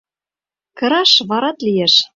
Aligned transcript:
—Кыраш 0.77 1.11
варат 1.29 1.57
лиеш. 1.65 1.93